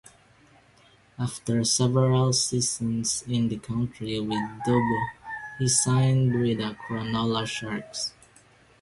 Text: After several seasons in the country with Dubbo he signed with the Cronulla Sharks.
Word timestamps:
After 1.19 1.63
several 1.63 2.33
seasons 2.33 3.23
in 3.27 3.49
the 3.49 3.59
country 3.59 4.19
with 4.19 4.63
Dubbo 4.65 5.05
he 5.59 5.67
signed 5.67 6.33
with 6.41 6.57
the 6.57 6.75
Cronulla 6.89 7.45
Sharks. 7.45 8.11